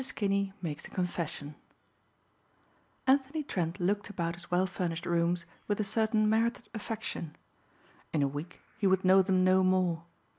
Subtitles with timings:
[0.15, 1.53] KINNEY MAKES A CONFESSION
[3.05, 7.35] ANTHONY TRENT looked about his well furnished rooms with a certain merited affection.
[8.11, 10.05] In a week he would know them no more.